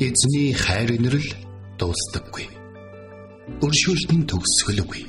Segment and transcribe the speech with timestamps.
[0.00, 1.28] Эзний хайр инрэл
[1.76, 2.46] дуустдаггүй.
[3.60, 5.04] Өршөөлт нь төгсгөлгүй.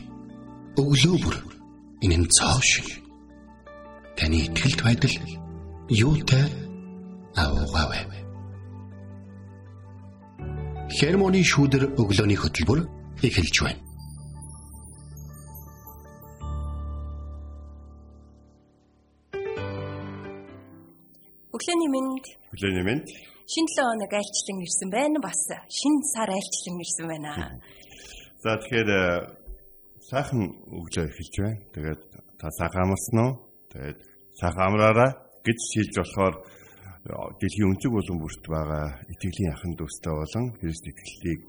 [0.75, 1.37] Өглөө бүр
[2.03, 2.99] энэ нь цоо шиг.
[4.19, 5.15] Таны ихтгэлт байдал
[5.87, 6.43] юутай
[7.39, 8.19] аавгаавэ.
[10.91, 12.83] Хермоны шүүдэр өглөөний хөтөлбөр
[13.23, 13.79] эхэлж байна.
[21.55, 22.25] Өглөөний мэнд.
[22.51, 23.30] Өглөөний мэнд.
[23.51, 25.17] Шинэ 7 хоног айлчлан ирсэн байна.
[25.19, 27.31] Бас шинэ сар айлчлан ирсэн байна.
[28.39, 29.03] За тэгэхээр э,
[30.07, 30.41] сайхан
[30.71, 31.59] өглөө эхэлж байна.
[31.75, 32.01] Тэгээд
[32.39, 33.31] та сайхан амарсан уу?
[33.75, 33.99] Тэгээд
[34.39, 35.11] сайхан амраараа
[35.43, 37.11] гэж шилж болохоор э,
[37.43, 41.41] дэлхийн өнцөг болон бүрт байгаа итгэлийн ахын дүүстэй болон Христ итгэлийг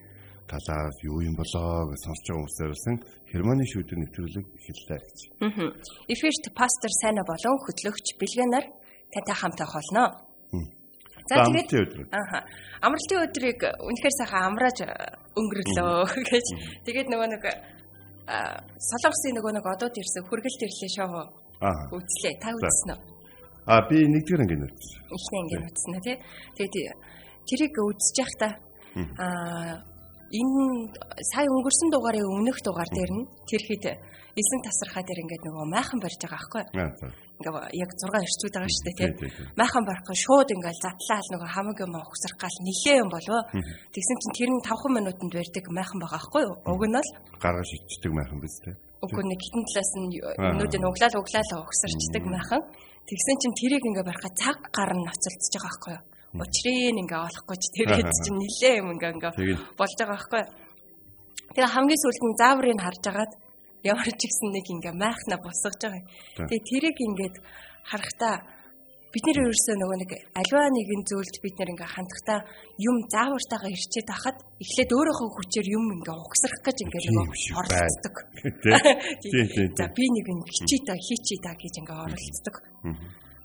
[0.50, 2.96] талаар юу юм болоо гэж сонсож байгаа хүмүүсээрсэн
[3.30, 5.18] Германы шүүдэр нэвтрүүлэг эхэллээ гэж.
[5.46, 5.70] Аа.
[6.10, 8.66] Эфирт пастор Сайна болон хөтлөгч Билгэнаар
[9.14, 10.31] тантай хамт болно.
[11.28, 12.38] За тэгээд ааха
[12.82, 14.78] амралтын өдрийг үнэхээр сайхан амрааж
[15.38, 16.46] өнгөрлөө гэж.
[16.86, 17.44] Тэгээд нөгөө нэг
[18.26, 21.12] солонгосын нөгөө нэг одод ирсэн хүргэлт ирлээ шоу
[21.94, 22.34] үзлээ.
[22.42, 23.00] Та үзсэн үү?
[23.66, 24.98] А би нэгдүгээр анги үзсэн.
[25.14, 26.16] Эхний анги үзсэн тий.
[26.58, 26.74] Тэгээд
[27.46, 28.52] тэрийг үзэж явахдаа
[29.22, 29.74] аа
[30.32, 30.90] энэ
[31.30, 33.84] сая өнгөрсөн дугаарын өмнөх дугаар дээр нь тэр хэд
[34.40, 36.64] эсэн тасархаа дээр ингээд нөгөө майхан барьж байгаа байхгүй.
[37.42, 39.12] Ингээ яг 6 эрчүүд байгаа шүү дээ тийм.
[39.58, 43.42] Майхан барахгүй шууд ингээд затлаал нөгөө хамаг юм ухсрах гал нилээ юм болов.
[43.90, 46.54] Тэгсэн чинь тэр нь 5 минутанд барьдаг майхан байгаа байхгүй юу?
[46.70, 47.10] Уг нь л
[47.42, 48.74] гаргаж ичдэг майхан биз дээ.
[49.02, 52.62] Үгүй нэг хитэн талаас нь юмнуудыг углаал углаал ухсарчдаг майхан.
[53.02, 56.02] Тэгсэн чинь тэрийг ингээ барихад цаг гар нь ноцолцож байгаа байхгүй юу?
[56.38, 59.32] Учрыг ингээ олохгүй ч тэгээд чинь нилээ юм ингээ ингээ
[59.74, 60.42] болж байгаа байхгүй.
[61.52, 63.32] Тэгээ хамгийн сүүлд нь зааврыг харж агаад
[63.82, 66.02] ямар ч ихсэн нэг ингээ майхна босгож байгаа.
[66.48, 67.36] Тэгээ тэрийг ингээд
[67.86, 68.34] харахтаа
[69.12, 72.40] бид нэр ерөөсөө нөгөө нэг альва нэгэн зүйлд бид нэр ингээ хандахтаа
[72.80, 78.14] юм заавартайгаа ирчээд хахад эхлээд өөрийнхөө хүчээр юм ингээ угсрах гэж ингээ нөгөө оролцдог.
[79.22, 79.68] Тийм.
[79.76, 82.56] За би нэг нь хичээ та хийчээ та гэж ингээ оролцдог.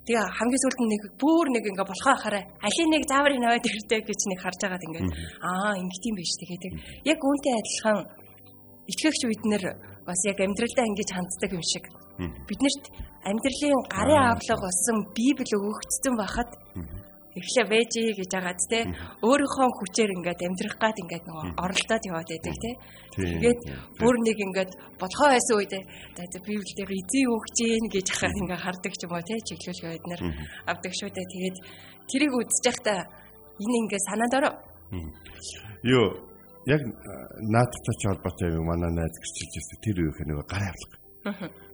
[0.07, 4.19] Тэгээ хамгийн сүүлд нэг бүр нэг ингээ болохоо хараа алийг нэг зааврыг наваад ирдэ гэж
[4.31, 5.03] нэг харж байгаад ингээ
[5.43, 6.63] аа ингээ тийм биш тэгээд
[7.11, 7.97] яг үүнтэй адилхан
[8.91, 9.63] итгэгч бид нэр
[10.07, 11.85] бас яг амьдралдаа ингэж ханддаг юм шиг.
[12.47, 12.85] Биднэрт
[13.29, 16.49] амьдралын гарын авлага болсон библ өгөгдсөн байхад
[17.37, 18.79] эхлээ вэжи гэж агаад те
[19.21, 22.71] өөрийнхөө хүчээр ингээд амьдрах гад ингээд нөгөө оролдоод яваад байдаг те.
[23.13, 23.59] Тэгээд
[24.01, 25.73] бүр нэг ингээд болохоо байсан үед
[26.17, 30.07] за библиэлд эзэн өгч гин гэж ахаад ингээд хардаг ч юм уу те чиглүүлгээ бид
[30.09, 30.21] нар
[30.65, 31.31] авдаг шүү дээ.
[31.33, 31.57] Тэгээд
[32.09, 32.99] тэрийг үзэж байхдаа
[33.61, 34.53] энэ ингээд санаанд ороо.
[35.85, 36.26] Юу
[36.73, 36.81] яг
[37.53, 40.97] наадтай ч холбоотой юм манай найз гэрчилж ирсэн тэр үеийнх нэг гарын авлага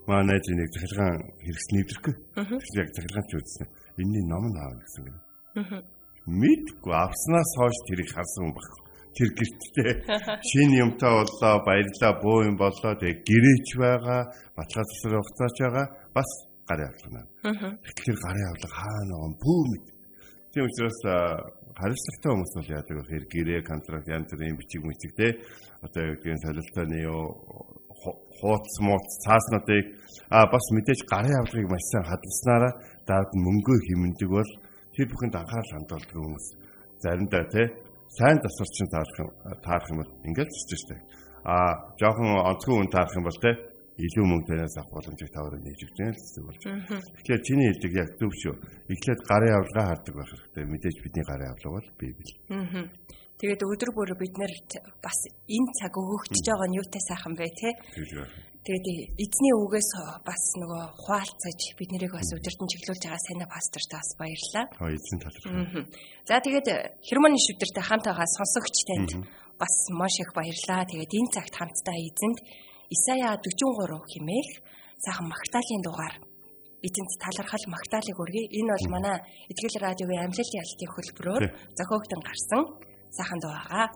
[0.07, 2.15] манай найз нэг захиргаан хэрэгс нэвдрэхгүй
[2.81, 3.67] яг захиргаан ч үзсэн
[4.01, 5.17] энэний ном нь аав гэсэн юм
[6.25, 8.67] Мэдгүй авснаас хойш тэрийг харсан баг.
[9.13, 9.91] Тэр гэртээ
[10.49, 12.95] шинэ юмтай боллоо, баярлаа, буу юм боллоо.
[12.95, 14.21] Тэгээ гэрээч байгаа,
[14.55, 15.85] батлаа засвар хугацаач байгаа.
[16.15, 16.29] Бас
[16.65, 17.21] гарын авлага.
[17.85, 19.85] Тэгэхээр гарын авлага хаана байгаа бүү мэд.
[20.53, 20.97] Тийм учраас
[21.73, 23.25] хариуцлагатай хүмүүс бол яадаг вэ?
[23.25, 25.27] Гэрээ, контракт, янз бүрийн бичиг мүчиг те.
[25.81, 27.23] Одоо юу гэдгийг солилцооны юу
[28.39, 29.85] хууц мууц цааснуудыг
[30.29, 32.73] а бас мэдээж гарын авлагыг маш сайн хадгалснараа
[33.07, 34.51] даад мөнгөө хэмндэг бол
[34.93, 36.47] тэр бүхэнд анхаарал хандуулдаг хүмүүс
[37.03, 37.67] заримдаа тий
[38.17, 39.17] сайн засварчин таарах
[39.65, 40.95] таарах юм бол ингээл зурж штэ
[41.47, 41.55] а
[41.99, 43.55] жоохон онцгой хүн таарах юм бол тий
[43.97, 46.63] илүү мөнгө танаас авах боломжийг таваар нээж өгч байна л зүйл болж.
[46.65, 48.55] Тэгэхээр чиний хэлдэг яг зөв шүү.
[48.89, 50.65] Эхлээд гарын авлагаа хардаг байх хэрэгтэй.
[50.65, 52.33] Мэдээж бидний гарын авлага бол Библи.
[53.37, 54.53] Тэгээд өдөр бүр бид нэр
[55.03, 57.69] бас энэ цаг өгөгдөж байгаа нь юутай сайхан бэ те.
[58.63, 59.89] Тэгээд эзний үгээс
[60.23, 64.65] бас нөгөө хуалцаж бид нарыг бас өдөртөн чиглүүлж байгаа сайн пасторт бас баярлалаа.
[64.79, 65.91] Аа эзэн талархав.
[66.23, 66.67] За тэгээд
[67.03, 69.11] хермоны шүдэртэй хамт байгаа сонсогч танд
[69.59, 70.87] бас маш их баярлалаа.
[70.87, 72.39] Тэгээд энэ цагт хамтдаа эзэнд
[72.93, 74.49] Исая 43 хэмээх
[75.03, 76.15] сайхан магтаалын дугаар
[76.85, 78.45] эзэнт талархал магтаалыг өргөе.
[78.59, 79.17] Энэ бол манай
[79.51, 81.43] Итгэл радиогийн амлалтын ялтын хөлбөрөөр
[81.77, 82.61] зохиогдсон гарсан
[83.17, 83.87] сайхан дуу байгаа.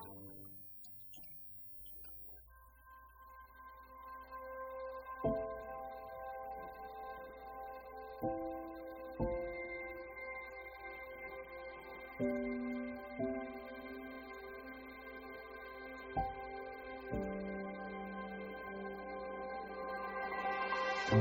[21.07, 21.19] Mitty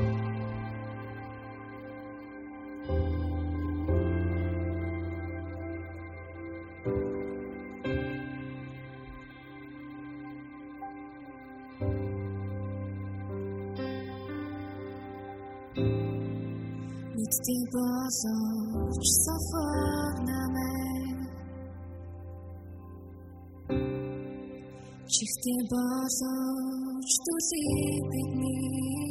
[17.73, 18.91] bozor
[19.23, 21.17] sofar namen
[25.07, 27.65] Çifti bozor tuzi
[28.11, 29.06] bitmiş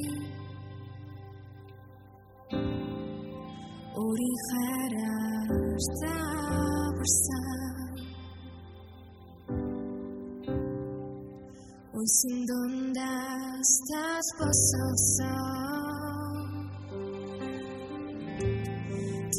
[12.07, 13.01] sin dónde
[13.61, 14.27] estás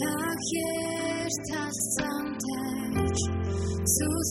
[0.04, 3.20] Tak jesteś sam też,
[3.84, 4.28] cóż.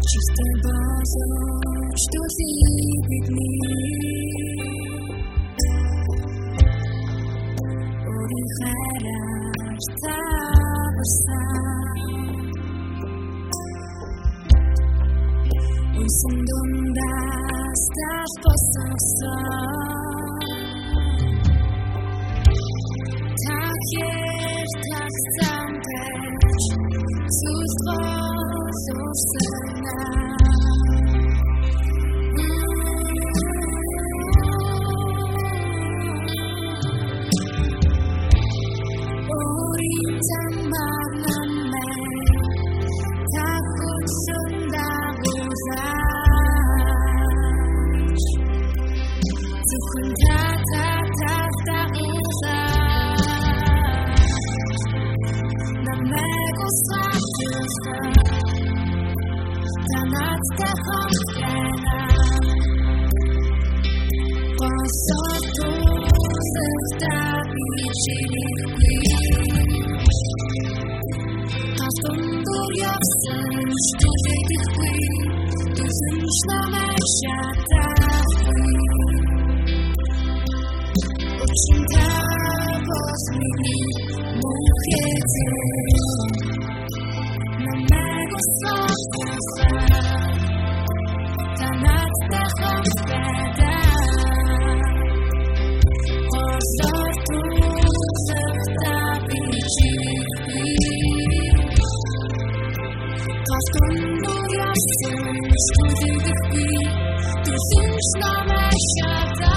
[0.00, 1.28] Чистый базу,
[1.96, 2.48] что ты
[3.10, 3.59] видишь
[103.72, 105.36] Moja sól,
[105.66, 106.90] szkodliwych chwil,
[107.44, 109.49] to już nowe.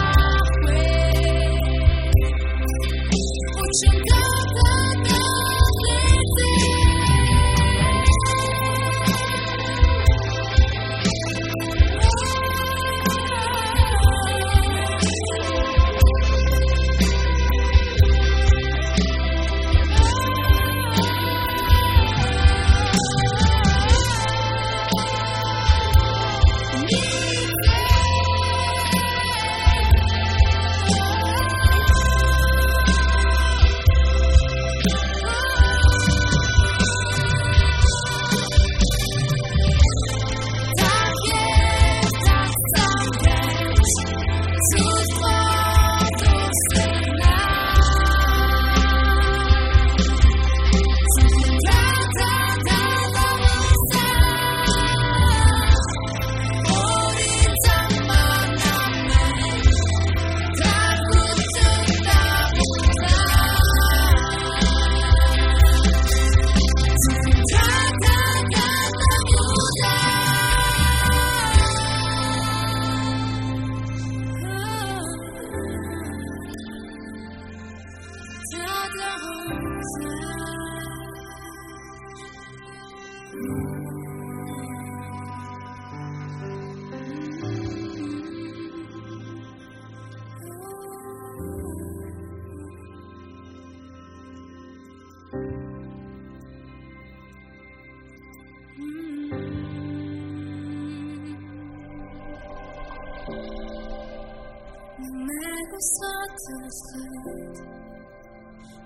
[105.02, 107.54] Намайг усааталхад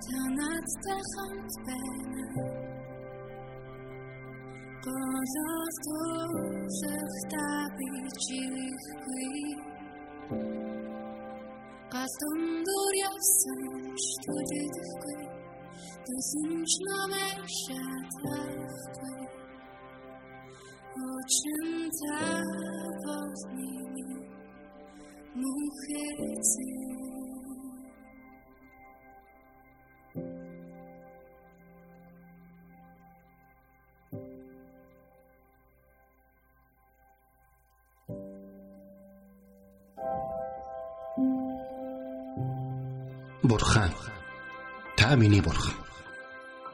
[0.04, 2.24] танадтай хамт байна
[4.84, 7.88] Голос тулахта би
[8.24, 9.28] чихгүй
[11.92, 13.62] Галтун дур явсан
[14.02, 15.22] ч түлэдэхгүй
[16.06, 19.20] Түсэн ч намайг шатахгүй
[21.12, 21.68] Очин
[21.98, 22.18] та
[23.04, 24.05] болны мухэцэн
[43.43, 43.91] Бурхан
[44.97, 45.75] та миний бурхан.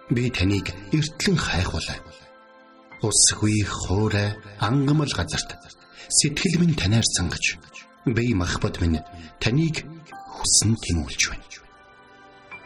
[0.09, 1.97] Би таныг эртлэн хайхвалаа.
[3.01, 5.49] Усгүй хоорой ангамл газарт
[6.07, 7.57] сэтгэл минь танаар сангаж
[8.05, 8.99] би махбат минь
[9.39, 9.87] таныг
[10.35, 11.47] хүсн тимүүлж байна.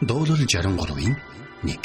[0.02, 1.14] Дуурал 63-ийн
[1.62, 1.78] 1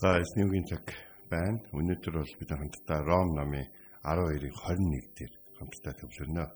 [0.00, 0.88] За эснүүгийн цаг
[1.30, 1.60] байна.
[1.70, 3.68] Өнөөдөр бол бид хамтдаа Ром номын
[4.02, 6.46] 12-ийн 21 дээр хамтдаа төвлөрнө.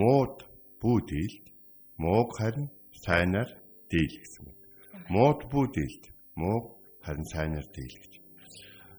[0.00, 0.42] Мууд
[0.80, 1.44] бүү дийлд,
[2.02, 2.66] мууг харин
[3.04, 3.52] сайнаар
[3.92, 4.48] дийл гэсэн.
[5.14, 6.04] Мууд бүү дийлд,
[6.40, 6.64] мууг
[7.04, 8.23] харин сайнаар дийл гэж.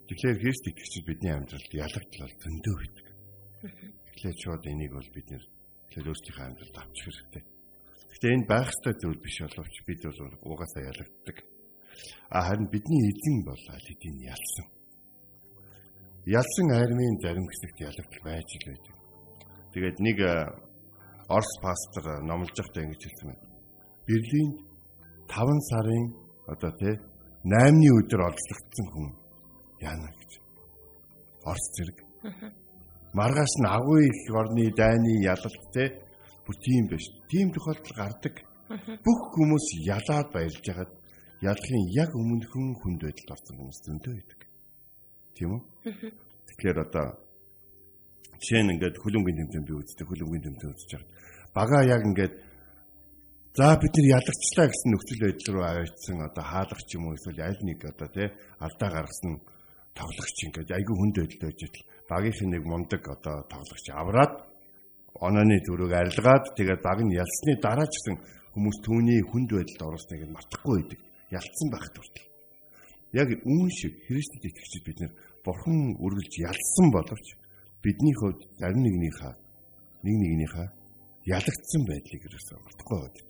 [0.06, 3.08] Тэгэхээр Христ итгэгчид бидний амьдралд ялагдлал зөндөө байдаг.
[4.14, 5.44] Тэгэхээр шууд энийг бол бид нэр
[5.98, 7.44] өөрсдийнхөө амьдралд авчих хэрэгтэй.
[8.14, 11.38] Гэхдээ энэ байх ёстой зүйл биш боловч бид бол угаасаа ялагддаг.
[12.30, 14.68] А харин бидний эзэн бол аль хэдийн ялсан.
[16.30, 18.96] Ялсан армийн зарим хэсэгт ялагдал байж л байдаг.
[19.74, 20.18] Тэгээд нэг
[21.34, 23.46] Орос пастор номлож байхдаа ингэж хэлсэн байна.
[24.06, 24.56] Берлинд
[25.26, 26.06] 5 сарын
[26.46, 26.94] одоо тий
[27.42, 29.25] 8-ны өдөр олзлогдсон хүн
[29.82, 30.32] яана гэж.
[31.46, 31.98] Орос зэрэг.
[33.14, 35.90] Маргааш нь агуу их орны дайны ялалт тий
[36.46, 37.06] бүр тийм биш.
[37.30, 38.36] Тийм тохиолдол гардаг.
[39.06, 40.92] Бүх хүмүүс ялаад баярлж хагаад
[41.42, 44.42] ялахын яг өмнөхөн хүнд байдалд орсон хүмүүс зөндөө байдаг.
[45.36, 45.62] Тийм үү?
[46.48, 47.08] Тэгэхээр одоо
[48.40, 51.10] жишээ нь ингээд хөлөнгөний тэмцээн би үздэг хөлөнгөний тэмцээн үзэж байгаа.
[51.56, 52.34] Бага яг ингээд
[53.56, 57.62] за бид нар ялагчлаа гэсэн нөхцөл байдал руу аваачсан одоо хаалгач юм уу эсвэл аль
[57.64, 58.28] нэг одоо тий
[58.60, 59.34] алдаа гаргасан
[59.96, 64.34] тоглогч ингээд айгүй хүнд байдалд байж идэл багийнх нэг мундаг одоо тоглогч авраад
[65.26, 68.16] онооны зүрэг арилгаад тэгээд баг нь ялсны дараа ч гэсэн
[68.56, 71.00] хүмүүс түүний хүнд байдалд орсныг мартахгүй байдаг.
[71.32, 72.28] Ялцсан байх төртөл.
[73.12, 77.28] Яг үүн шиг Христэд итгэгчид бид нэр бурхан үргэлж ялсан боловч
[77.84, 79.34] бидний хувьд зарим нэгнийхээ
[80.04, 80.68] нэг нэгнийхээ
[81.36, 83.28] ялагдсан байдлыг ерөөсөө мартахгүй байдаг.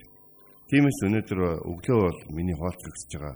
[0.69, 3.33] Тиймээс өнөөдөр өглөө бол миний хуваалцах байгаа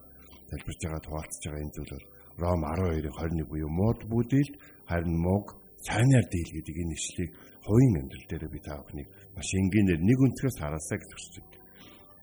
[0.49, 2.07] залбирж байгаа хуваалцж байгаа энэ зүйл бол
[2.41, 4.53] Ром 12:21 буюу мод бүдэлд
[4.89, 5.45] харин мог
[5.87, 7.31] сайнаар дийл гэдэг энэ ишлэгийг
[7.63, 11.59] хувийн амьдрал дээр би та бүхнийг маш энгийнээр нэг өнцгөөс хараасаа гэж хүсэж байна.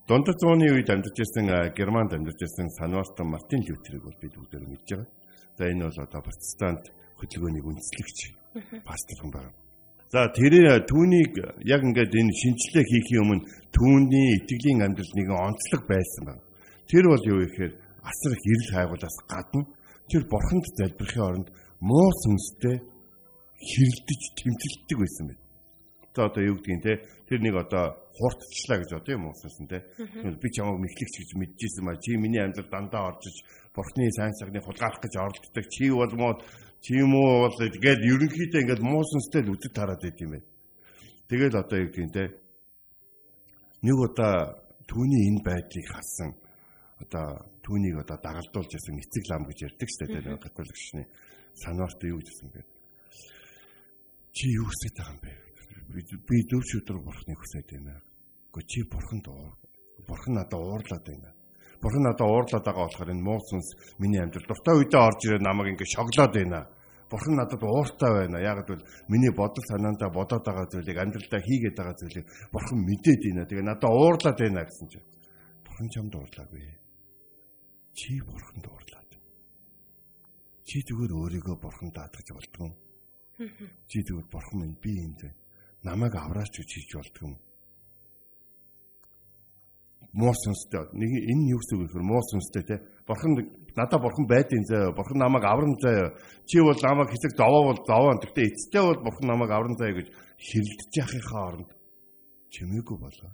[0.09, 1.47] Дундад зууны үед амьдарч байсан
[1.79, 5.09] Германд амьдарч байсан Санвартан Мартин Лютерийг бол бид бүгдээр мэдж байгаа.
[5.59, 6.85] За энэ бол одоо протестант
[7.19, 8.19] хөдөлгөөний үндэслэгч
[8.87, 9.53] пастор хүн байна.
[10.15, 10.55] За тэр
[10.87, 11.33] түүнийг
[11.67, 16.43] яг ингээд энэ шинжилгээ хийхийн өмнө түүний итгэлийн амьдрал нэгэн онцлог байсан байна.
[16.87, 17.73] Тэр бол юу гэхээр
[18.07, 19.63] асар их эрэл хайгуулаас гадна
[20.11, 21.49] тэр бурханд залбирхын оронд
[21.81, 22.77] муу сүнстэй
[23.59, 25.45] хэрэлдэж тэмцэлдэг байсан байна.
[26.17, 26.93] За одоо юу гэдгийг те
[27.29, 29.85] тэр нэг одоо хууртчлаа гэж одоо юм ууссан те.
[30.41, 33.37] Би чамайг мэхлэгч гэж мэдчихсэн маа чи миний амьдрал дандаа орж иж
[33.77, 35.65] бурхны сайн цагны хулгайлах гэж оролддог.
[35.69, 36.41] Чи бол муу
[36.81, 40.49] чи юм уу бол тэгээд ерөнхийдөө ингээд муу сүнстэй л үдэт хараад байт юм байна.
[41.29, 42.25] Тэгэл одоо юу гэдгийг те
[43.85, 44.57] нэг удаа
[44.89, 46.31] түүний энэ байдлыг харсан
[47.03, 47.27] одоо
[47.65, 51.07] түүнийг одоо дагалдуулж ясан эцэг лам гэж ярьдаг шүү дээ католик шний
[51.63, 52.61] санаарт юу гэсэн бэ?
[54.37, 55.47] Чи юу хүсэж байгаа юм бэ?
[55.95, 58.01] би зөв шүтрэг бурхныг хүсэж байна.
[58.53, 59.27] Гэхдээ чи бурханд
[60.09, 61.31] бурхан надад уурлаад байна.
[61.81, 63.69] Бурхан надад уурлаад байгаа болохоор энэ муу сүнс
[64.01, 66.61] миний амьдрал дуртай үедээ орж ирээд намайг ингэ шоглоод байна.
[67.11, 68.39] Бурхан надад ууртай байна.
[68.43, 73.47] Яг л миний бодол санаандаа бодоод байгаа зүйлийг амьдралдаа хийгээд байгаа зүйлийг бурхан мэдээд байна.
[73.47, 75.07] Тэгээ надад уурлаад байна гэсэн чинь
[75.65, 76.86] бурхан чамд уурлаагүй.
[77.97, 79.11] Чи бурханд уурлаад.
[80.69, 82.71] Чи зүгээр өөрийгөө бурханд даатгаж болдгоо.
[83.89, 85.35] Чи зүгээр бурхан минь би юм дээ
[85.87, 87.35] намайг авраач гэж хийж болдго юм.
[90.17, 90.83] Муу сүнстэй.
[90.97, 92.03] Нэг энэ юу гэсэн үг вэ?
[92.03, 92.77] Муу сүнстэй те.
[93.07, 93.33] Бурхан
[93.77, 94.97] надаа бурхан байдیں۔ заяа.
[94.97, 96.17] Бурхан намайг авран заяа.
[96.49, 98.17] Чи бол намайг хэсэг зовоо бол зовоо.
[98.19, 100.09] Гэхдээ эцтэй бол бурхан намайг авран заяа гэж
[100.47, 101.71] хэрэлдэж яхихаа оронд
[102.53, 103.31] чимээгүй болоо.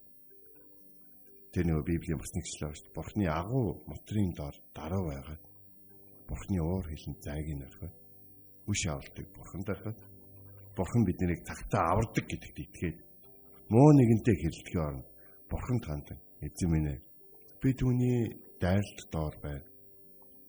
[1.53, 2.97] Тэр нэг Библийн бас нэгчлээ шүү дээ.
[2.97, 5.43] Бурхны агуу мотрын дор дараа байгаад
[6.29, 7.95] Бурхны уур хилэн зайг нь орхиод
[8.67, 10.01] үш авалтыг Бурханд орхиод
[10.77, 12.99] Бурхан биднийг цагтаа авардаг гэдэгт итгээд
[13.69, 15.05] муу нэгэнтэй хэрэлдэхин орно.
[15.51, 16.09] Бурхан танд
[16.41, 17.01] эзэн минь ээ.
[17.61, 19.69] Би түүний дайралт доор байна.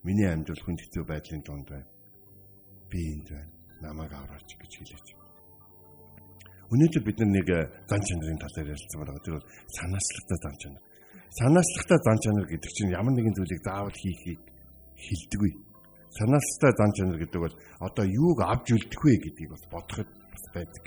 [0.07, 1.89] Миний амьдрал хүнд хэцүү байдлын донд байна.
[2.87, 3.51] Би энд байна.
[3.83, 5.07] Намайг авраач гэж хэлээч.
[6.71, 7.47] Өнөөдөр бид нэг
[7.91, 9.19] зан чанарын талаар ярилцсан байна.
[9.27, 10.83] Тэр бол санаачлалтай зан чанар.
[11.33, 14.41] Санаачлалтай зан чанар гэдэг чинь ямар нэгэн зүйлийг заавал хийхийг
[15.01, 15.51] хилдэггүй.
[16.13, 20.83] Санаачлалтай зан чанар гэдэг бол одоо юуг авч үлдэх вэ гэдгийг бас бодоход бас байдаг.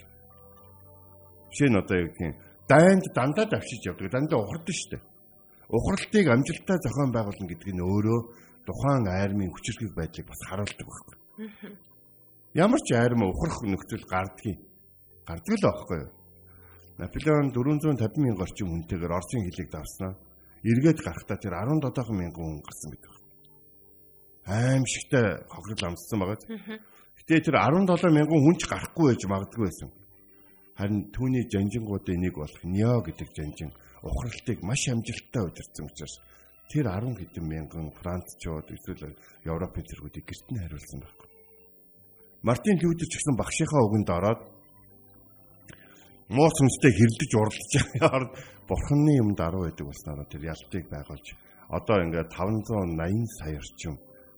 [1.51, 2.35] Жишээ нь одоо юу гэх юм
[2.71, 4.07] дайнд дандаа давшиж явдаг.
[4.07, 5.03] Дандаа ухардаг шүү дээ.
[5.67, 8.21] Ухралтыг амжилттай зохион байгуулна гэдэг нь өөрөө
[8.71, 11.17] тухайн айрмын хүчрхэг байдлыг бас харуулдаг байхгүй.
[12.55, 14.63] Ямар ч айрм ухрах нөхцөл гардгийг
[15.27, 16.11] гардаг л байхгүй юу?
[17.03, 20.15] Наполеон 450 мянган орчим хүнтэйгээр Оросын хилийг давснаа.
[20.67, 23.15] Эргээд гарахтаа тэр 17 мянган хүн гарсан гэдэг.
[24.51, 26.83] Аимшигтай хохирол амссан байгаа.
[27.23, 29.91] Гэтэ тэр 17 мянган хүн ч гарахгүй байж магадгүй байсан.
[30.75, 33.71] Харин түүний жанжингуудын нэг болох Нио гэдэг жанжин
[34.03, 36.15] ухралтыг маш амжилттай удирдсан учраас
[36.67, 39.15] тэр 10 хэдэн мянган францчууд эсвэл
[39.47, 41.29] Европын зэргүүдийг гэрт нь хариулсан байхгүй.
[42.43, 44.41] Мартин Лютер ч гэсэн багшийнхаа үгэнд ороод
[46.29, 48.25] муу сүнстэй хэрэлдэж уралдаж байгаа
[48.67, 51.27] бурханы юмд 10 байдаг болсноор тэр ялтыг байгуулж
[51.71, 53.95] одоо ингээд 580 сая орчим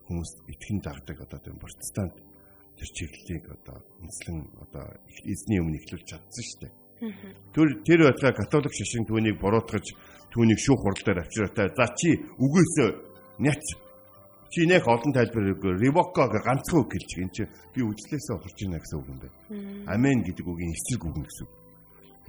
[0.09, 2.15] хүмүүс итгэн дагдаг одоо тэр протестант
[2.77, 4.85] тэр чиглэлийг одоо үнслэн одоо
[5.25, 6.73] эзний өмнө ихлүүлж чадсан шүү дээ.
[7.53, 9.87] Тэр тэр байтугай католик шашин түүнийг буруутгаж
[10.33, 11.69] түүнийг шүүх хурлаар авчираатай.
[11.73, 12.75] За чи үгээс
[13.45, 13.65] няц
[14.53, 17.43] чи нэх олон тайлбар өгөө ревоко гэ ганцхан үг хэлж энэ чи
[17.75, 19.37] би үжлээсээ ухарч байна гэсэн үг юм байна.
[19.93, 21.58] Амен гэдэг үгийн эсрэг үг гэсэн.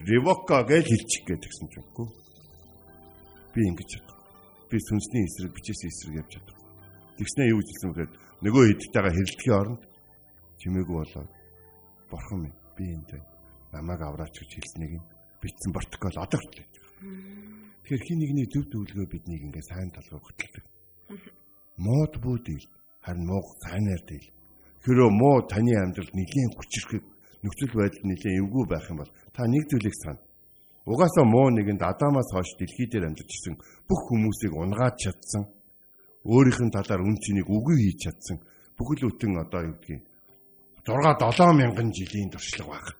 [0.07, 2.07] Ревоко гэж хэлчих гэдгсэн ч үгүй.
[3.51, 4.19] Би ингэж чадах.
[4.71, 6.57] Би сүнсний эсрэг бичээсээ эсрэг явж чадах.
[7.19, 9.81] Тэгснээ юу хэлсэн бэхээр нөгөө хэдтэйгээ хэрэлдэхийн оронд
[10.59, 11.31] чимээгүй болоод
[12.07, 13.12] бурхан минь би энд
[13.75, 15.03] намайг авраач гэж хэлснийг
[15.43, 16.63] бичсэн протокол одоо хүртэл.
[17.83, 20.65] Тэгэхээр хин нэгний зөв зөвлөгөө биднийг ингээ сайн талруу хөтэлдэг.
[21.79, 22.63] Мод бүүдэл
[23.03, 24.31] харин муу сайнаар дээл.
[24.83, 27.03] Хэрвээ муу таны амьдралд нэлийн хүчрэхэг
[27.43, 30.19] нөхцөл байдал нэлийн эвгүй байх юм бол та нэг зүйлийг сана.
[30.86, 33.56] Угаасаа муу нэгэнд Адамаас хойш дэлхий дээр амьдарч исэн
[33.88, 35.43] бүх хүмүүсийг унгаад чадсан.
[36.25, 38.38] Өөрийнх нь талаар үн цэнийг үгүй хийж чадсан.
[38.75, 40.04] Бүхэл бүтэн одоо юу гэдгийг
[40.84, 42.99] 6 7 мянган жилийн туршлага баг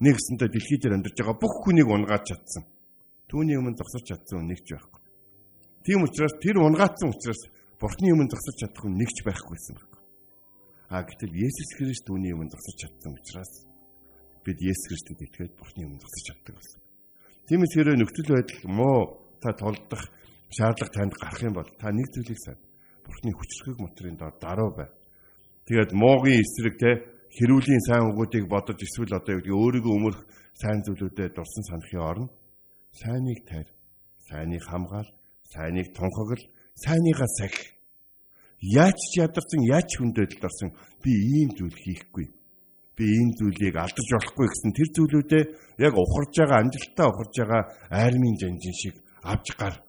[0.00, 2.64] нэгсэнтэй дэлхий дээр амьдарч байгаа бүх хүнийг унгаад чадсан.
[3.28, 5.00] Түүний өмнө зогсож чадсан нэгч байхгүй.
[5.84, 7.40] Тийм учраас тэр унгаацсан учраас
[7.80, 9.76] Бурхны өмнө зогсож чадах хүн нэгч байхгүйсэн.
[10.90, 13.52] А гэтэл Есүс Христ түүний өмнө зогсож чадсан учраас
[14.42, 16.80] бид Есүс Христэд итгээд Бурхны өмнө зогсож чаддаг болсон.
[17.46, 19.00] Тиймээс хэрэг нөхцөл байдал муу
[19.38, 20.02] та толдох
[20.50, 22.58] шаардлага танд гарах юм бол та нэг зүйлийг сайн.
[23.06, 24.90] Бурхны хүчрхэг моторын доор даруй бай.
[25.70, 26.90] Тэгээд муугийн эсрэг те
[27.38, 30.22] хэрүүлийн сайн үгүүдийг бодож эсвэл одоо юу гэдэг өөрийгөө өмөрөх
[30.58, 32.30] сайн зүйлүүдэд дурсан санахын оронд
[32.90, 33.70] сайныг тарь,
[34.26, 35.06] сайныг хамгаал,
[35.46, 37.54] сайныг тунхаглал, сайныгаа сах.
[38.60, 40.70] Яаж ядарсан, яаж хүндэд орсон
[41.00, 42.28] би ийм зүйл хийхгүй.
[42.96, 45.44] Би ийм зүйлийг алдаж болохгүй гэсэн тэр зүйлүүдээ
[45.80, 49.80] яг ухарж байгаа амжилтаа ухарж байгаа айрмын жанжин шиг авч гар.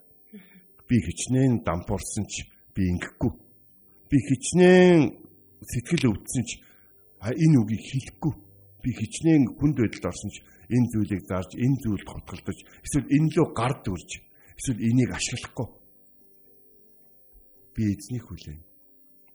[0.87, 3.31] Би хичнээн дампуурсан ч би ингэхгүй.
[4.07, 5.19] Би хичнээн
[5.67, 6.63] сэтгэл өвдсөн ч
[7.19, 8.33] энэ үгийг хэлэхгүй
[8.81, 13.47] би хичнээн хүнд байдалд орсон ч энэ зүйлийг зарж энэ зүйлд хотголдож эсвэл энэ лөө
[13.51, 14.09] гард үрж
[14.57, 15.80] эсвэл энийг ашиглахгүй
[17.75, 18.61] би эзнийг хүлээн.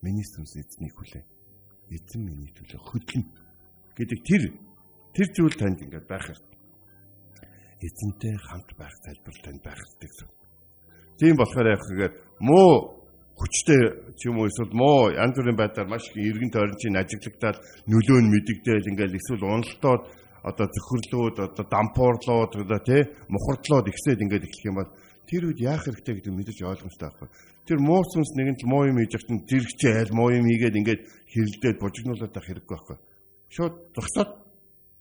[0.02, 1.26] Миний сүнс эзнийг хүлээн.
[1.90, 3.24] Эзэн миний төлөө хөдлөн.
[3.96, 4.42] Гэдэг тэр
[5.14, 6.56] тэр зүйл танд ингээд байх хэрэгтэй
[7.80, 10.28] эзэнтэй хамт байх залбирал танд байх хэрэгтэй.
[11.20, 13.04] Тийм болохоор яг гэхээр муу
[13.36, 17.56] хүчтэй ч юм уу эсвэл муу янз бүрийн байдлаар маш их эргэн тойрон чинь ажиглагдаад
[17.84, 20.02] нөлөө нь мэдэгдээл ингээл эсвэл уналтууд
[20.48, 24.90] одоо зөвхөрлүүд одоо дампуурлууд одоо тий мухардлууд ихсээд ингээд эхлэх юм бол
[25.26, 27.28] тэр үед яах хэрэгтэй гэдэг мэдэж ойлгомжтой байхгүй.
[27.66, 31.02] Тэр муу сүнс нэгэн л муу юм хийж явахт зэрэгчээ айл муу юм хийгээд ингээд
[31.30, 32.98] хэрэлдээд бужигнуулаад байх хэрэггүй байхгүй.
[33.50, 34.30] Шууд зогсоод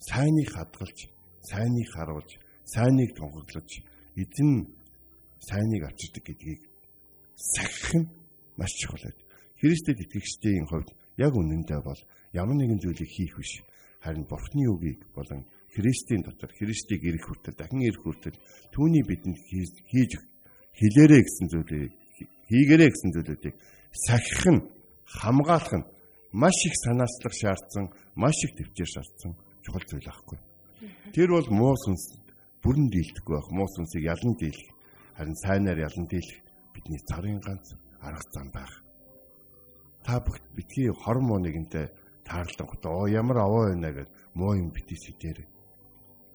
[0.02, 1.00] сайныг хадгалж,
[1.46, 2.32] сайныг харуулж,
[2.66, 3.70] сайныг тунхаглаж
[4.18, 4.52] эзэн
[5.40, 6.62] сайныг авчирдаг гэдгийг
[7.36, 8.10] сахих нь
[8.58, 9.26] маш чухал байдаг.
[9.62, 12.02] Христэд итгэгчдийн хувьд яг үнэндээ бол
[12.34, 13.64] ямар нэгэн зүйлийг хийх биш.
[14.02, 18.40] Харин Бурхны үгийг болон Христийн дотор Христийг ирэх хүртэл дахин ирэх хүртэл
[18.72, 20.12] түүний бидэнд хийж
[20.80, 21.92] хэлээрэ гэсэн зүйлийг
[22.48, 23.56] хийгэрэ гэсэн зүйлүүдийг
[23.92, 24.62] сахих нь
[25.04, 25.86] хамгаалах нь
[26.32, 29.32] маш их санаачлах шаардсан, маш их төвчээр шаардсан
[29.64, 30.40] чухал зүйл аахгүй.
[31.16, 32.20] Тэр бол муу сүнс
[32.62, 33.50] бүрэн дийлдэхгүй байх.
[33.56, 34.70] Муу сүнсийг ялан дийлэх.
[35.16, 36.40] Харин сайнаар ялан дийлэх
[36.74, 38.74] бидний царын ганц арга зам байх.
[40.04, 41.88] Та бүгд битгий хормоо нэгэнтэй
[42.28, 45.40] таарлан гот оо ямар аваа байна гэж муу юм битээ сэтээр.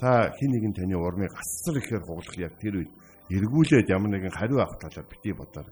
[0.01, 2.93] Та хин нэгэн таны урмыг асар ихээр хуглах яг тэр үед
[3.29, 5.69] эргүүлээд ямар нэгэн хариу авах талаар битээ бодоор.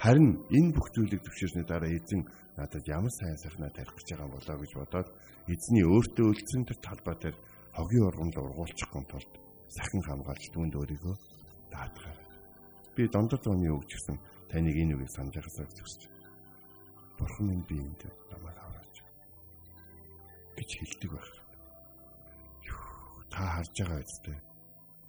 [0.00, 2.24] Харин энэ бүх зүйлийг төвшөрсний дараа эзэн
[2.56, 5.08] надад ямар сайн сайхнаа тарих гэж байгаа болоо гэж бодоод
[5.44, 7.36] эзний өөртөө үлдсэн тэр талбай дээр
[7.76, 9.32] хогийн ургамд ургуулчих гон тулд
[9.68, 11.16] сахин хамгаалж түүнд өөрийгөө
[11.68, 12.26] даатгаарай.
[12.96, 14.16] Би дондор зооны үг гэсэн
[14.48, 16.08] таныг энэ үгийг санаж байгаасаа зүсч.
[17.20, 18.94] Бурхан минь би энд намайг аваач
[20.56, 21.39] гэж хэлдэг байх.
[23.30, 24.38] Та харж байгаа үстэй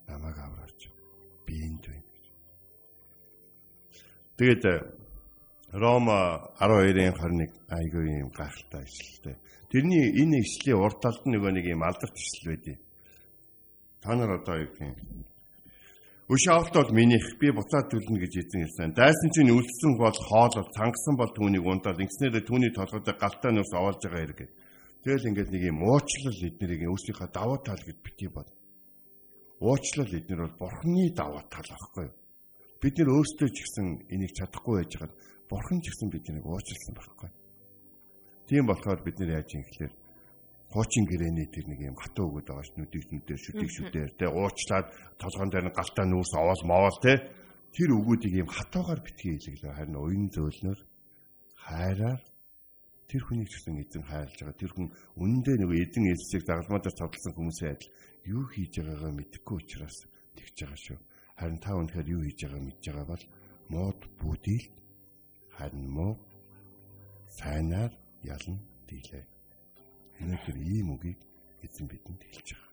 [0.08, 0.80] намайг аваач.
[1.46, 2.10] Би энд байна.
[4.38, 4.64] Тэгээд
[5.72, 9.36] Рома 12-ын 21 айгүй юм гахалтай ишлэлтэй.
[9.72, 12.78] Тэрний энэ ишлийн урд талд нөгөө нэг юм алдарт ишл байдیں۔
[14.04, 14.96] Та нар одоо юу гэх юм?
[16.28, 18.92] Өш авалт бол минийх би буцаад төлнө гэж эзэн хэлсэн.
[18.96, 24.00] Дайсан чинь үлдсэн бол хоолол, цангасан бол түүнийг унтаад ингэснээр түүний толгойд галтай нөөс овоолж
[24.04, 24.40] байгаа хэрэг.
[25.02, 28.50] Тэгэл ингээд нэг юм уучлал эднэрийг өөрсдийнхөө даваа тал гэж битгий бод.
[29.60, 32.16] Уучлал эднэр бол бурхны даваа тал аахгүй юу?
[32.82, 37.30] Бид нэр өөрсдөө ч гэсэн энийг чадахгүй байж байгаа Бурхан ч гэсэн биднийг уучлсан байхгүй.
[38.48, 39.94] Тийм болохоор бид нэр яаж юм гэхэлэр
[40.72, 44.88] хуучин гэрээний тэр нэг юм хатуу өгöd байгаа ш нүдийг нүдээр шүтийг шүтээр те уучлаад
[45.20, 47.14] толгоон дээр нь галтаа нүүрс овоол моол те
[47.76, 50.80] тэр өгүүдийг юм хатуугаар битгий хэлэглээ харин уян зөөлнөр
[51.68, 52.22] хайраар
[53.12, 54.88] тэр хүнийг ч гэсэн эзэн хайрлаж байгаа тэр хүн
[55.20, 57.92] үнэндээ нөгөө эзэн элсийг загалмаадаар цодлсон хүмүүсийн адил
[58.24, 59.98] юу хийж байгаагаа мэдэхгүй учраас
[60.40, 61.00] тэгж байгаа шүү
[61.42, 63.26] харин та үнэхээр юу хийж байгааг мэдж байгаа бол
[63.74, 64.74] мод бүдийлт
[65.58, 66.14] харин муу
[67.40, 69.26] сайнаар ялан дийлээ.
[70.22, 71.20] Өнөөдөр ийм үгийг
[71.66, 72.72] эзэн бидэнд хэлж байгаа.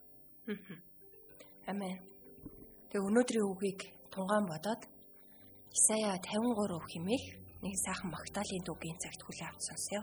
[1.71, 1.97] Амен.
[2.93, 3.79] Тэгээ өнөөдрийн үгийг
[4.13, 4.81] тунгаан бодоод
[5.73, 7.25] Исая 53 хэмээх
[7.65, 10.01] нэг сайхан магтаалын дуугийн цагт хүлээ авч сонсъё.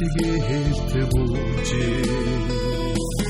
[0.00, 3.29] دیگه هست بود چه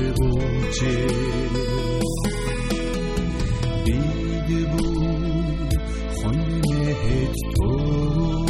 [0.00, 0.96] se voce
[3.84, 4.86] Bidebu
[6.20, 8.48] honne mehet tor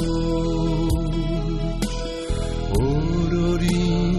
[2.83, 4.17] Ororin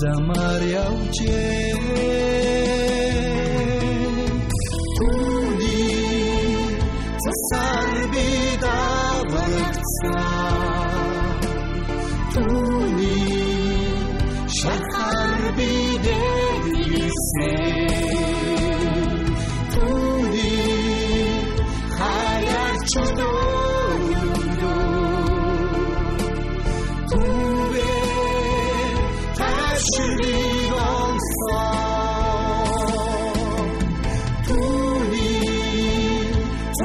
[0.00, 1.51] zamar yauce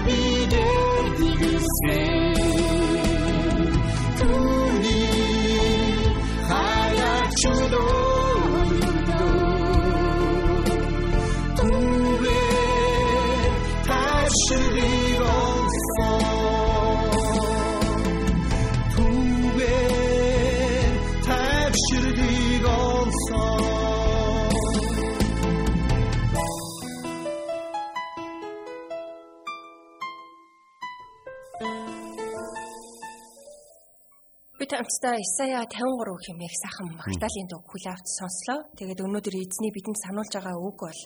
[34.76, 38.60] хамтдаа Исая 53 хэмээх сайхан Магдалины дуу хүлээвч сонслоо.
[38.76, 41.00] Тэгээд өнөөдөр эзний бидэнд сануулж байгаа үг бол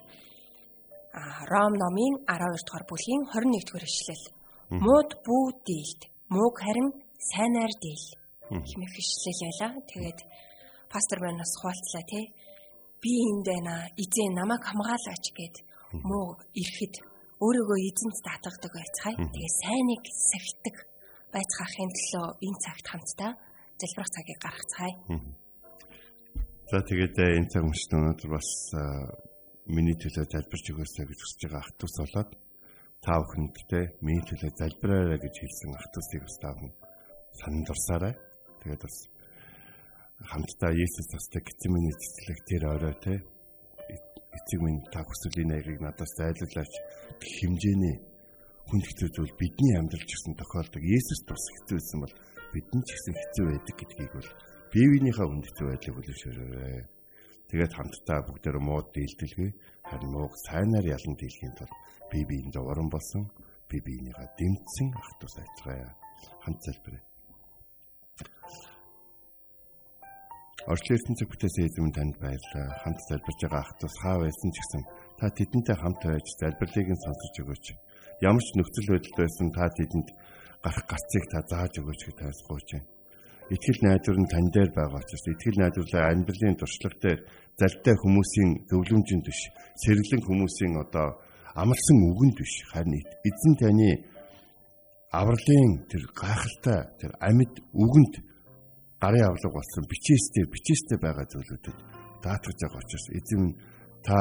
[1.51, 4.25] Ром номын 12 дугаар бүлгийн 21 дугаар ишлэл.
[4.75, 6.03] Мууд бүү дийлд,
[6.35, 6.89] мууг харин
[7.31, 8.07] сайнаар дийл
[8.51, 9.73] хэмээх ишлэл байлаа.
[9.87, 10.19] Тэгээд
[10.91, 12.25] пастор маань бас хуалцлаа тий.
[12.99, 13.75] Би энд байна.
[14.03, 15.57] Эзэн намайг хамгаалаач гэд
[16.11, 16.95] муу ирэхэд
[17.39, 19.17] өөрийгөө эзэнт татгадаг байцгаая.
[19.31, 20.77] Тэгээ сайныг сахилдаг
[21.31, 23.33] байцгаахын төлөө энэ цагт хамтдаа
[23.81, 24.95] залбирах цагийг гаргацгаая.
[26.71, 28.83] За тэгээд э, энэ цаг мөчт өнөөдөр бас э,
[29.67, 32.31] миний төлөө залбирч өгөөсэй гэж хүсэж байгаа ахтус болоод
[33.03, 36.73] та бүхэндтэй миний төлөө залбираарай гэж хэлсэн ахтусыг бас та бүхэн
[37.41, 38.15] санд дурсаарай.
[38.63, 38.97] Тэгээд бас
[40.31, 43.15] хамтдаа Есүс тасдаг гитсэн миний цэцлэг тэр орой те
[44.37, 46.73] эцэг минь та хүслийн нэрийг надаас зайлуулаач
[47.19, 47.97] хэмжээний
[48.69, 52.15] хүн хэцүү зүйл бидний амьдралч гэсэн тохиолдог Есүс тус хэцүүсэн бол
[52.54, 54.30] бидний ч гэсэн хэцүү байдаг гэдгийг бол
[54.72, 56.84] бие биенийхээ хүнд хэцүү байдлыг үлэмшээрэй.
[57.50, 59.50] Тэгээд хамтдаа бүгдээр мууд дийлдэлгүй
[59.90, 61.76] харин мууг сайнаар ялан дийлхийн тулд
[62.12, 63.24] бие биеинд уран болсон
[63.70, 65.90] бие биенийхээ дэмжсэн ах トゥ сайцгаая.
[66.44, 67.04] Хамт залбирая.
[70.66, 72.68] Орчлын ертөнцөд бүтээсэн эзэм танд баярлалаа.
[72.82, 74.84] Хамт залбирж байгаа ах トゥ хаа байсан ч гэсэн
[75.20, 77.66] та тэдэнтэй хамт байж залбирлыг нь сонсож өгөөч.
[78.26, 80.10] Ямар ч нөхцөл байдал байсан та тэдэнд
[80.65, 82.89] гарах гарцыг та зааж өгөөч гэж тайлбарж байна.
[83.51, 87.21] Итгэл найдвар нь тань дээр байгаа учраас итгэл найдварлаа амьдралын туршлага дээр
[87.59, 89.41] залтай хүмүүсийн зөвлөмжөнд биш,
[89.83, 91.09] сэргэлэн хүмүүсийн одоо
[91.59, 92.95] амарсан үгэнд биш, харин
[93.29, 93.91] эзэн таны
[95.11, 98.15] авралын тэр гайхалтай тэр амьд үгэнд
[99.03, 101.77] гарын авлага болсон бичээстэй бичээстэй байгаа зүйлүүдэд
[102.23, 103.45] даатгаж байгаа учраас эзэн
[104.07, 104.19] та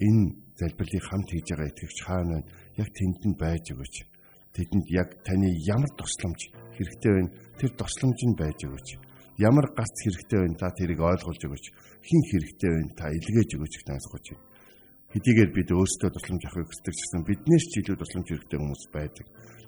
[0.00, 0.24] энэ
[0.56, 2.38] залбирлыг хамт хийж байгаа итгэгч хаана
[2.80, 3.96] яг тэнд нь байж өгөөч
[4.52, 6.40] тэдэнд яг таны ямар тусламж
[6.76, 7.22] хэрэгтэй вэ?
[7.58, 8.88] Тэр тусламж нь байж өгөөч.
[9.40, 10.48] Ямар гарц хэрэгтэй вэ?
[10.60, 11.66] Та тэрийг ойлгуулж өгөөч.
[12.04, 12.80] Хин хэрэгтэй вэ?
[12.96, 14.44] Та илгээж өгөөч гэж таасгаж байна.
[15.12, 19.26] Хэдийгээр бид өөрсдөө тусламж авахыг хүсдэг ч гэсэн биднээс ч илүү тусламж хэрэгтэй хүмүүс байдаг.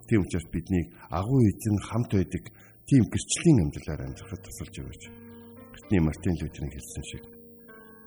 [0.08, 2.44] Тийм учраас бидний агуу эзэн хамт байдаг
[2.88, 5.02] тийм гэрчлийн амьдралаар амьдрахад тусалж өгөөч.
[5.72, 7.24] Бидний Мартин Лютерийн хэлсэн шиг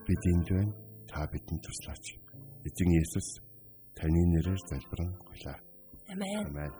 [0.05, 0.73] бид энд байна.
[1.05, 2.05] Та бидэнд туслаач.
[2.65, 3.27] Эзэн Есүс
[3.93, 5.66] таны нэрээр залбирэн гуйлаа.
[6.07, 6.71] Амен.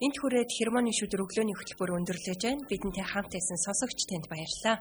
[0.00, 2.64] Энд хүрээд хермоны шүдэр өглөөний хөтөлбөр өндөрлөж байна.
[2.70, 4.76] Бидэнтэй хамт байсан сонсогч танд баярлалаа.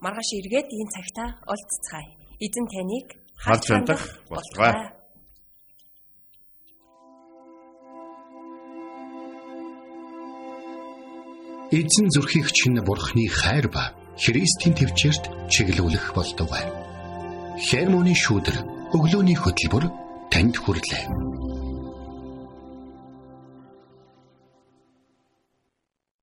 [0.00, 2.08] Маргааш эргээд энэ цагтаа олццгаая.
[2.40, 4.74] Эзэн таныг харж хандах болтугай.
[11.70, 16.64] Эзэн зүрхийг чинь бурхны хайр ба Христийн төвчөрт чиглүүлэх болтугай.
[17.60, 18.56] Хермоны шүдэр
[18.96, 19.84] өглөөний хөтөлбөр
[20.32, 21.47] танд хүрэлээ.